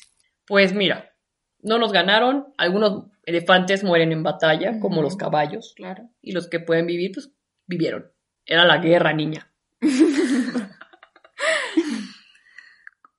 [0.46, 1.12] Pues mira,
[1.60, 6.10] no nos ganaron, algunos elefantes mueren en batalla, como los caballos, Claro.
[6.20, 7.30] y los que pueden vivir, pues
[7.66, 8.12] vivieron.
[8.44, 9.50] Era la guerra, niña.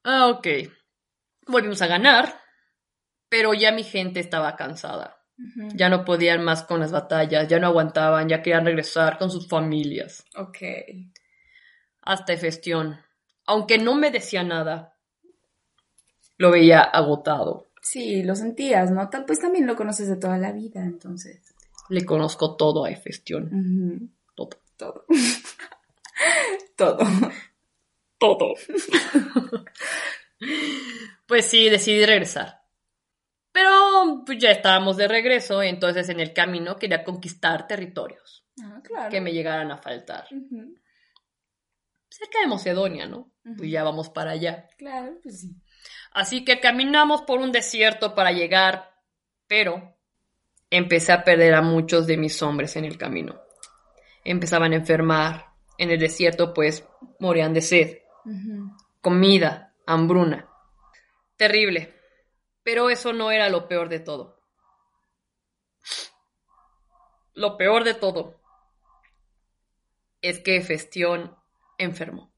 [0.03, 0.47] ah, ok.
[1.47, 2.39] Volvimos a ganar,
[3.29, 5.17] pero ya mi gente estaba cansada.
[5.73, 9.49] Ya no podían más con las batallas, ya no aguantaban, ya querían regresar con sus
[9.49, 10.23] familias.
[10.37, 10.59] Ok.
[12.01, 12.99] Hasta Hefestión,
[13.45, 14.97] aunque no me decía nada,
[16.37, 17.67] lo veía agotado.
[17.81, 19.09] Sí, lo sentías, ¿no?
[19.27, 21.41] Pues también lo conoces de toda la vida, entonces.
[21.89, 23.45] Le conozco todo a Hefestión.
[23.53, 24.09] Ujú.
[24.35, 24.49] Todo.
[24.75, 25.05] Todo.
[26.75, 26.97] Todo.
[28.17, 28.53] Todo.
[31.27, 32.61] pues sí, decidí regresar.
[33.51, 39.09] Pero pues ya estábamos de regreso, entonces en el camino quería conquistar territorios Ah, claro.
[39.09, 40.27] que me llegaran a faltar.
[42.09, 43.31] Cerca de Macedonia, ¿no?
[43.57, 44.67] Pues ya vamos para allá.
[44.77, 45.55] Claro, pues sí.
[46.11, 48.91] Así que caminamos por un desierto para llegar,
[49.47, 49.97] pero
[50.69, 53.41] empecé a perder a muchos de mis hombres en el camino.
[54.23, 55.53] Empezaban a enfermar.
[55.77, 56.87] En el desierto, pues,
[57.19, 57.97] morían de sed.
[59.01, 60.49] Comida, hambruna.
[61.35, 61.93] Terrible.
[62.63, 64.39] Pero eso no era lo peor de todo.
[67.33, 68.39] Lo peor de todo
[70.21, 71.35] es que Festión
[71.77, 72.33] enfermó.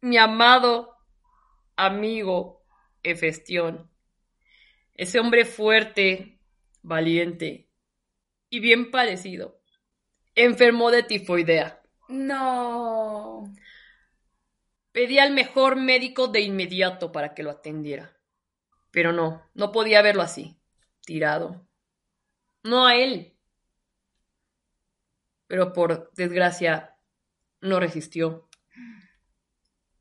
[0.00, 0.96] Mi amado
[1.76, 2.62] amigo
[3.04, 3.90] Efestión,
[4.94, 6.40] ese hombre fuerte,
[6.82, 7.68] valiente
[8.48, 9.60] y bien parecido,
[10.34, 11.82] enfermó de tifoidea.
[12.08, 13.52] No.
[14.92, 18.16] Pedí al mejor médico de inmediato para que lo atendiera.
[18.90, 20.60] Pero no, no podía verlo así,
[21.00, 21.66] tirado.
[22.62, 23.31] No a él.
[25.52, 26.96] Pero por desgracia,
[27.60, 28.48] no resistió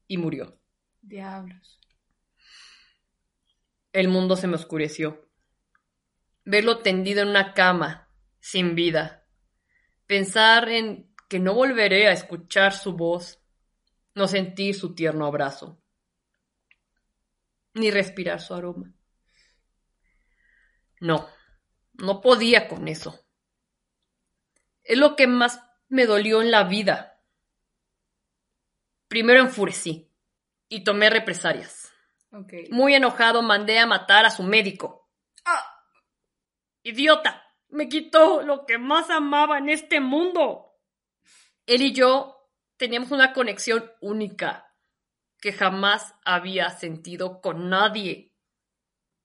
[0.07, 0.57] y murió.
[1.01, 1.77] Diablos.
[3.91, 5.29] El mundo se me oscureció.
[6.45, 8.07] Verlo tendido en una cama,
[8.39, 9.27] sin vida.
[10.05, 13.43] Pensar en que no volveré a escuchar su voz,
[14.15, 15.83] no sentir su tierno abrazo,
[17.73, 18.95] ni respirar su aroma.
[21.01, 21.27] No,
[21.95, 23.25] no podía con eso.
[24.91, 27.17] Es lo que más me dolió en la vida.
[29.07, 30.11] Primero enfurecí
[30.67, 31.93] y tomé represalias.
[32.71, 35.07] Muy enojado mandé a matar a su médico.
[35.45, 35.63] Ah,
[36.83, 37.41] ¡Idiota!
[37.69, 40.77] Me quitó lo que más amaba en este mundo.
[41.65, 44.75] Él y yo teníamos una conexión única
[45.39, 48.33] que jamás había sentido con nadie.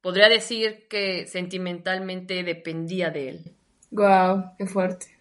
[0.00, 3.56] Podría decir que sentimentalmente dependía de él.
[3.90, 5.15] Wow, qué fuerte.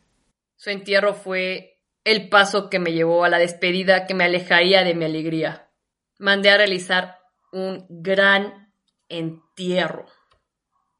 [0.55, 4.95] Su entierro fue el paso que me llevó a la despedida que me alejaría de
[4.95, 5.69] mi alegría.
[6.17, 7.19] Mandé a realizar
[7.51, 8.73] un gran
[9.09, 10.05] entierro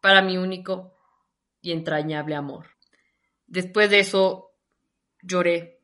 [0.02, 0.98] para mi único
[1.62, 2.68] y entrañable amor.
[3.48, 4.52] Después de eso
[5.22, 5.76] lloré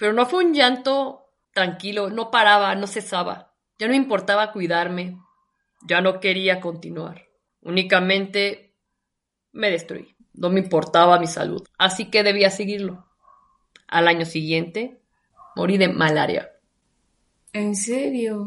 [0.00, 3.52] pero no fue un llanto tranquilo, no paraba, no cesaba.
[3.78, 5.18] Ya no importaba cuidarme,
[5.86, 7.28] ya no quería continuar.
[7.60, 8.78] Únicamente
[9.52, 10.16] me destruí.
[10.40, 13.04] No me importaba mi salud, así que debía seguirlo.
[13.86, 14.98] Al año siguiente,
[15.54, 16.50] morí de malaria.
[17.52, 18.46] ¿En serio?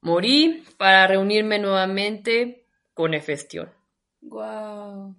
[0.00, 3.70] Morí para reunirme nuevamente con Hefestión.
[4.22, 5.14] Wow.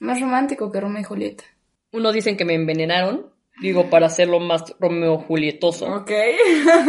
[0.00, 1.44] Más romántico que Romeo y Julieta.
[1.92, 5.86] Unos dicen que me envenenaron, digo para hacerlo más Romeo Julietoso.
[5.86, 6.10] Ok.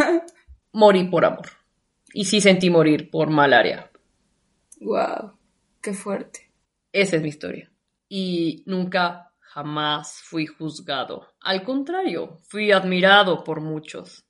[0.72, 1.46] Morí por amor.
[2.12, 3.90] Y sí sentí morir por malaria.
[4.78, 5.32] wow.
[5.80, 6.49] Qué fuerte.
[6.92, 7.70] Esa es mi historia.
[8.08, 11.26] Y nunca, jamás fui juzgado.
[11.40, 14.24] Al contrario, fui admirado por muchos.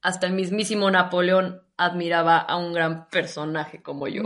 [0.00, 4.22] Hasta el mismísimo Napoleón admiraba a un gran personaje como yo.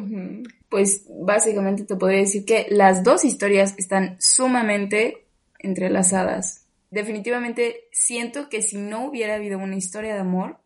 [0.68, 6.66] Pues básicamente te podría decir que las dos historias están sumamente entrelazadas.
[6.90, 10.60] Definitivamente siento que si no hubiera habido una historia de amor,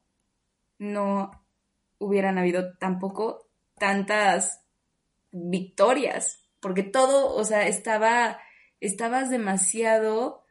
[0.78, 1.30] no
[1.98, 4.62] hubieran habido tampoco tantas
[5.32, 8.38] victorias, porque todo, o sea, estaba,
[8.80, 10.44] estabas demasiado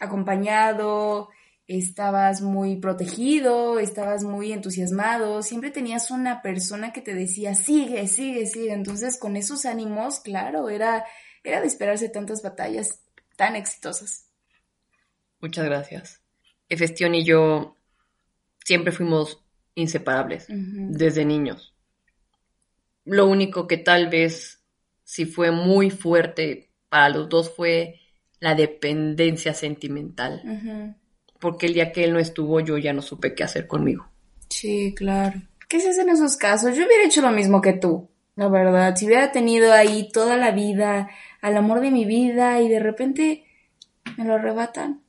[0.00, 1.28] acompañado,
[1.66, 8.46] estabas muy protegido, estabas muy entusiasmado, siempre tenías una persona que te decía, sigue, sigue,
[8.46, 8.72] sigue.
[8.72, 11.04] Entonces, con esos ánimos, claro, era,
[11.42, 13.00] era de esperarse tantas batallas
[13.36, 14.26] tan exitosas.
[15.40, 16.20] Muchas gracias.
[16.68, 17.76] Efestión y yo
[18.64, 19.42] siempre fuimos
[19.74, 21.74] inseparables desde niños.
[23.04, 24.60] Lo único que tal vez
[25.06, 28.00] sí fue muy fuerte para los dos fue
[28.40, 30.42] la dependencia sentimental.
[31.40, 34.06] Porque el día que él no estuvo, yo ya no supe qué hacer conmigo.
[34.48, 35.40] Sí, claro.
[35.68, 36.76] ¿Qué se hace en esos casos?
[36.76, 38.96] Yo hubiera hecho lo mismo que tú, la verdad.
[38.96, 41.08] Si hubiera tenido ahí toda la vida,
[41.40, 43.44] al amor de mi vida, y de repente
[44.16, 45.02] me lo arrebatan,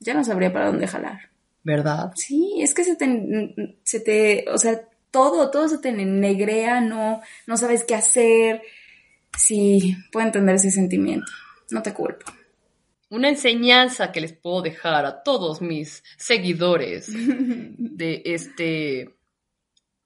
[0.00, 1.30] ya no sabría para dónde jalar.
[1.62, 2.12] ¿Verdad?
[2.14, 4.80] Sí, es que se te, se te, o sea,
[5.10, 8.62] todo, todo se te negrea, no, no sabes qué hacer.
[9.36, 11.30] Sí, puedo entender ese sentimiento.
[11.70, 12.26] No te culpo.
[13.10, 19.14] Una enseñanza que les puedo dejar a todos mis seguidores de este...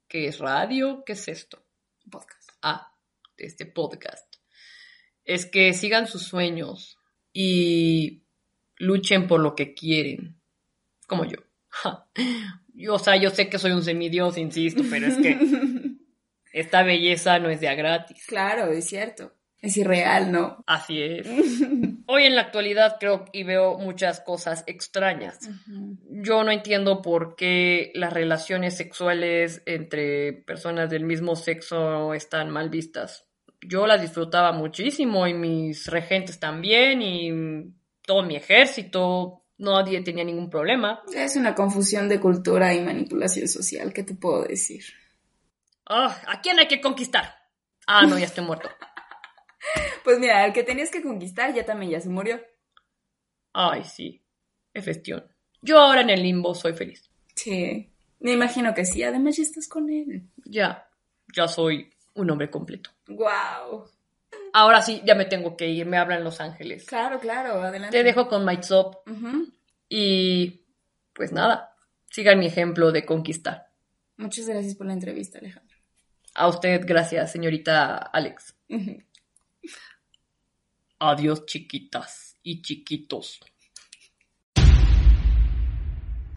[0.08, 1.02] ¿Qué es radio?
[1.06, 1.64] ¿Qué es esto?
[2.10, 2.50] Podcast.
[2.60, 2.94] Ah,
[3.36, 4.32] de este podcast.
[5.24, 6.98] Es que sigan sus sueños
[7.32, 8.22] y
[8.76, 10.40] luchen por lo que quieren.
[11.06, 11.38] Como yo.
[11.74, 12.06] Ja.
[12.74, 15.38] Yo, o sea, yo sé que soy un semidios, insisto, pero es que
[16.52, 18.24] esta belleza no es de a gratis.
[18.26, 19.32] Claro, es cierto.
[19.62, 20.64] Es irreal, ¿no?
[20.66, 21.26] Así es.
[22.06, 25.38] Hoy en la actualidad creo y veo muchas cosas extrañas.
[26.10, 32.70] Yo no entiendo por qué las relaciones sexuales entre personas del mismo sexo están mal
[32.70, 33.28] vistas.
[33.60, 37.72] Yo las disfrutaba muchísimo y mis regentes también y
[38.04, 39.44] todo mi ejército.
[39.58, 41.04] nadie tenía ningún problema.
[41.14, 44.82] Es una confusión de cultura y manipulación social, ¿qué te puedo decir?
[45.86, 47.34] Ah, ¿A quién hay que conquistar?
[47.86, 48.68] Ah, no, ya estoy muerto.
[50.02, 52.40] Pues mira, el que tenías que conquistar ya también ya se murió.
[53.52, 54.20] Ay, sí.
[54.74, 55.24] Efestión.
[55.60, 57.08] Yo ahora en el limbo soy feliz.
[57.36, 59.04] Sí, me imagino que sí.
[59.04, 60.24] Además ya estás con él.
[60.44, 60.88] Ya,
[61.32, 62.90] ya soy un hombre completo.
[63.06, 63.88] Wow.
[64.52, 66.84] Ahora sí, ya me tengo que ir, me hablan Los Ángeles.
[66.86, 67.96] Claro, claro, adelante.
[67.96, 68.98] Te dejo con Mike Up
[69.88, 70.64] y
[71.12, 71.74] pues nada,
[72.10, 73.70] sigan mi ejemplo de conquistar.
[74.16, 75.71] Muchas gracias por la entrevista, Alejandro.
[76.34, 78.54] A usted, gracias, señorita Alex.
[80.98, 83.40] Adiós, chiquitas y chiquitos.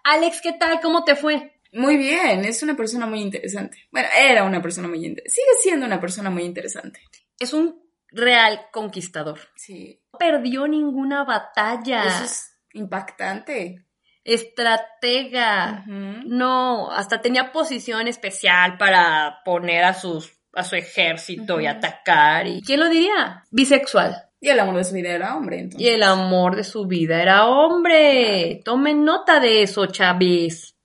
[0.03, 0.81] Alex, ¿qué tal?
[0.81, 1.59] ¿Cómo te fue?
[1.71, 3.87] Muy bien, es una persona muy interesante.
[3.91, 5.29] Bueno, era una persona muy interesante.
[5.29, 7.01] Sigue siendo una persona muy interesante.
[7.39, 9.39] Es un real conquistador.
[9.55, 10.01] Sí.
[10.13, 12.05] No perdió ninguna batalla.
[12.05, 13.84] Eso es impactante.
[14.25, 15.85] Estratega.
[15.87, 22.47] No, hasta tenía posición especial para poner a sus a su ejército y atacar.
[22.47, 23.43] ¿Y quién lo diría?
[23.51, 24.15] Bisexual.
[24.39, 25.81] Y el amor de su vida era hombre, entonces.
[25.81, 28.61] Y el amor de su vida era hombre.
[28.63, 30.75] Tomen nota de eso, Chávez.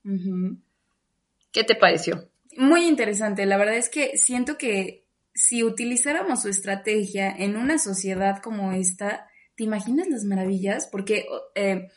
[1.53, 2.29] ¿Qué te pareció?
[2.57, 3.47] Muy interesante.
[3.47, 9.29] La verdad es que siento que si utilizáramos su estrategia en una sociedad como esta,
[9.57, 10.89] ¿te imaginas las maravillas?
[10.91, 11.89] Porque eh,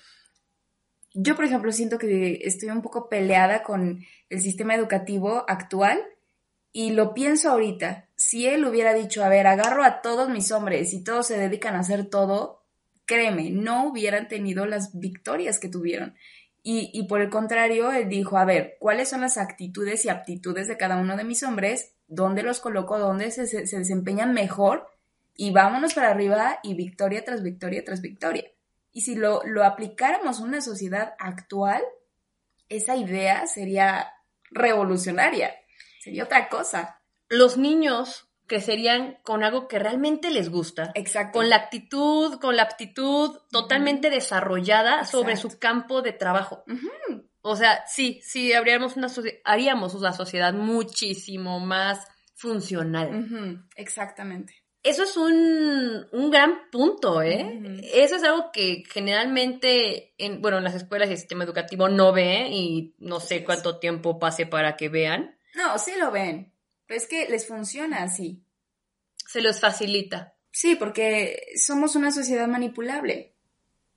[1.13, 5.99] yo, por ejemplo, siento que estoy un poco peleada con el sistema educativo actual
[6.71, 8.09] y lo pienso ahorita.
[8.15, 11.75] Si él hubiera dicho, a ver, agarro a todos mis hombres y todos se dedican
[11.75, 12.63] a hacer todo,
[13.05, 16.15] créeme, no hubieran tenido las victorias que tuvieron.
[16.63, 20.67] Y, y por el contrario, él dijo, a ver, ¿cuáles son las actitudes y aptitudes
[20.67, 21.93] de cada uno de mis hombres?
[22.07, 22.97] ¿Dónde los coloco?
[22.97, 24.87] ¿Dónde se, se- se desempeñan mejor?
[25.35, 28.45] Y vámonos para arriba y victoria tras victoria tras victoria.
[28.93, 31.83] Y si lo, lo aplicáramos a una sociedad actual,
[32.69, 34.13] esa idea sería
[34.51, 35.53] revolucionaria.
[35.99, 37.01] Sería otra cosa.
[37.27, 40.91] Los niños crecerían con algo que realmente les gusta.
[40.95, 41.39] Exacto.
[41.39, 46.63] Con la actitud, con la aptitud totalmente desarrollada sobre su campo de trabajo.
[47.41, 49.07] O sea, sí, sí, habríamos una
[49.43, 53.65] haríamos una sociedad muchísimo más funcional.
[53.75, 54.62] Exactamente.
[54.83, 57.79] Eso es un, un gran punto, ¿eh?
[57.93, 62.11] Eso es algo que generalmente, en, bueno, en las escuelas y el sistema educativo no
[62.11, 65.37] ve y no sé cuánto tiempo pase para que vean.
[65.55, 66.51] No, sí lo ven.
[66.85, 68.43] Pero es que les funciona así.
[69.15, 70.35] Se los facilita.
[70.51, 73.33] Sí, porque somos una sociedad manipulable,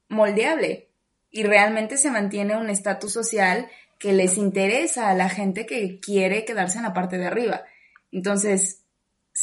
[0.08, 0.90] moldeable,
[1.30, 3.68] y realmente se mantiene un estatus social
[3.98, 7.64] que les interesa a la gente que quiere quedarse en la parte de arriba.
[8.12, 8.85] Entonces,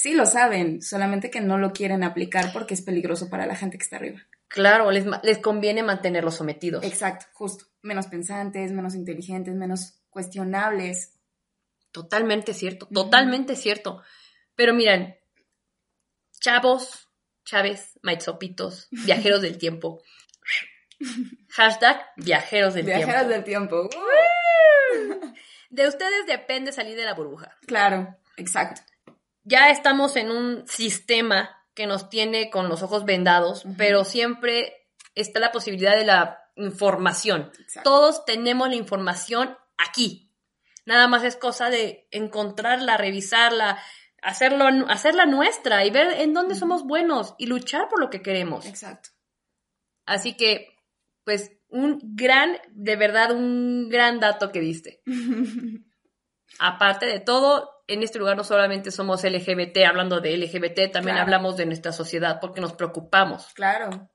[0.03, 3.77] sí lo saben, solamente que no lo quieren aplicar porque es peligroso para la gente
[3.77, 4.21] que está arriba.
[4.49, 6.83] Claro, les, les conviene mantenerlos sometidos.
[6.83, 7.67] Exacto, justo.
[7.81, 11.13] Menos pensantes, menos inteligentes, menos cuestionables.
[11.93, 14.03] Totalmente cierto, totalmente cierto.
[14.55, 15.17] Pero miren,
[16.41, 17.07] chavos,
[17.45, 20.01] chaves, maitzopitos, viajeros del tiempo.
[21.51, 23.29] Hashtag viajeros del tiempo.
[23.29, 23.89] del tiempo.
[25.69, 27.57] De ustedes depende salir de la burbuja.
[27.65, 28.81] Claro, exacto.
[29.43, 35.39] Ya estamos en un sistema que nos tiene con los ojos vendados, pero siempre está
[35.39, 37.51] la posibilidad de la información.
[37.59, 37.89] exacto.
[37.89, 40.31] Todos tenemos la información aquí.
[40.85, 43.79] Nada más es cosa de encontrarla, revisarla,
[44.21, 48.65] hacerlo, hacerla nuestra y ver en dónde somos buenos y luchar por lo que queremos.
[48.65, 49.09] Exacto.
[50.05, 50.75] Así que,
[51.23, 55.01] pues, un gran, de verdad, un gran dato que diste.
[56.59, 61.21] Aparte de todo, en este lugar no solamente somos LGBT, hablando de LGBT, también Claro.
[61.21, 64.09] hablamos de nuestra sociedad porque nos preocupamos, claro.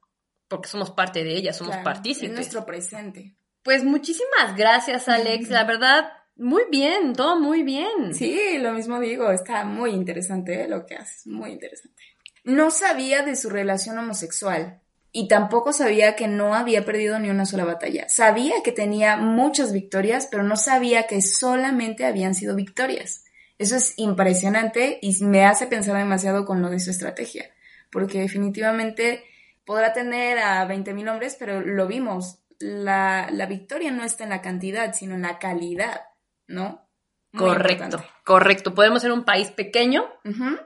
[0.49, 1.85] porque somos parte de ella, somos claro.
[1.85, 2.31] partícipes.
[2.31, 3.37] Es nuestro presente.
[3.63, 5.51] Pues muchísimas gracias, Alex.
[5.51, 8.15] La verdad, muy bien, todo muy bien.
[8.15, 10.69] Sí, lo mismo digo, está muy interesante ¿eh?
[10.69, 12.03] lo que haces, muy interesante.
[12.45, 14.81] No sabía de su relación homosexual
[15.11, 18.09] y tampoco sabía que no había perdido ni una sola batalla.
[18.09, 23.25] Sabía que tenía muchas victorias, pero no sabía que solamente habían sido victorias.
[23.59, 27.51] Eso es impresionante y me hace pensar demasiado con lo de su estrategia,
[27.91, 29.25] porque definitivamente
[29.65, 34.43] podrá tener a 20.000 hombres, pero lo vimos, la, la victoria no está en la
[34.43, 36.03] cantidad, sino en la calidad,
[36.47, 36.89] ¿no?
[37.33, 38.13] Muy correcto, importante.
[38.25, 38.75] correcto.
[38.75, 40.05] Podemos ser un país pequeño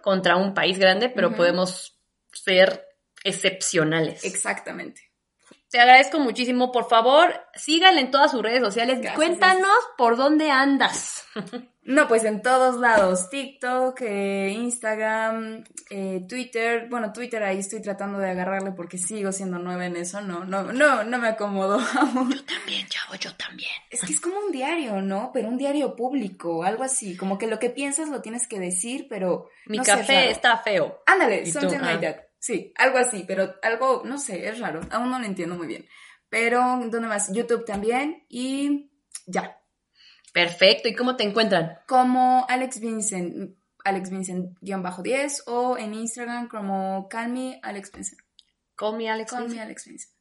[0.02, 1.98] contra un país grande, pero podemos
[2.32, 2.91] ser
[3.24, 4.24] excepcionales.
[4.24, 5.12] Exactamente.
[5.70, 6.70] Te agradezco muchísimo.
[6.70, 8.98] Por favor, síganle en todas sus redes sociales.
[8.98, 11.24] Gracias, Cuéntanos por dónde andas.
[11.84, 16.86] No, pues en todos lados, TikTok, eh, Instagram, eh, Twitter.
[16.88, 20.72] Bueno, Twitter ahí estoy tratando de agarrarle porque sigo siendo nueva en eso, no, no,
[20.72, 22.30] no, no me acomodo aún.
[22.34, 23.72] Yo también, chavo, yo también.
[23.90, 25.32] Es que es como un diario, ¿no?
[25.34, 29.08] Pero un diario público, algo así, como que lo que piensas lo tienes que decir,
[29.10, 29.48] pero...
[29.66, 31.02] Mi no café está feo.
[31.04, 32.12] Ándale, something like Ah.
[32.12, 32.31] that.
[32.42, 34.80] Sí, algo así, pero algo, no sé, es raro.
[34.90, 35.86] Aún no lo entiendo muy bien.
[36.28, 37.32] Pero, ¿dónde más?
[37.32, 38.90] YouTube también y
[39.26, 39.60] ya.
[40.32, 40.88] Perfecto.
[40.88, 41.78] ¿Y cómo te encuentran?
[41.86, 48.20] Como Alex Vincent, Alex Vincent-10 o en Instagram como Calmi Alex Vincent.
[48.74, 49.30] Call me Alex.
[49.30, 49.58] Call Vincent.
[49.60, 50.12] me Alex Vincent.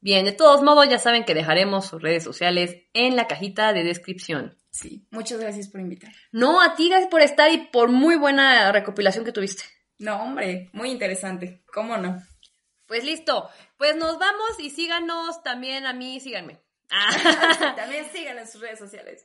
[0.00, 3.84] Bien, de todos modos, ya saben que dejaremos sus redes sociales en la cajita de
[3.84, 4.56] descripción.
[4.70, 6.12] Sí, muchas gracias por invitar.
[6.32, 9.64] No, a ti gracias por estar y por muy buena recopilación que tuviste.
[10.00, 11.62] No, hombre, muy interesante.
[11.72, 12.20] ¿Cómo no?
[12.86, 16.60] Pues listo, pues nos vamos y síganos también a mí, síganme.
[16.92, 19.24] Ah, También sigan en sus redes sociales.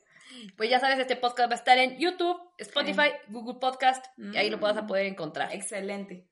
[0.56, 4.48] pues ya sabes, este podcast va a estar en YouTube, Spotify, Google Podcast, y ahí
[4.50, 5.52] lo vas a poder encontrar.
[5.52, 6.28] Excelente.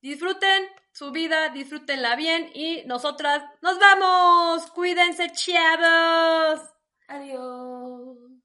[0.00, 4.70] Disfruten su vida, disfrútenla bien y nosotras nos vamos.
[4.70, 6.60] Cuídense, chavos.
[7.08, 8.37] Adiós.